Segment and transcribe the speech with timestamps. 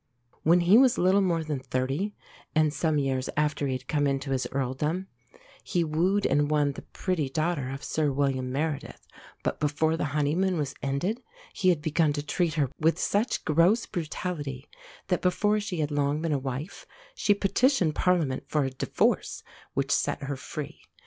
[0.41, 2.15] When he was little more than thirty,
[2.55, 5.05] and some years after he had come into his earldom,
[5.63, 9.05] he wooed and won the pretty daughter of Sir William Meredith;
[9.43, 11.21] but before the honeymoon was ended
[11.53, 14.67] he had begun to treat her with such gross brutality
[15.09, 19.43] that, before she had long been a wife, she petitioned Parliament for a divorce,
[19.75, 20.81] which set her free.